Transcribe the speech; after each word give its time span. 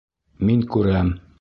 —Мин 0.49 0.63
күрәм. 0.77 1.15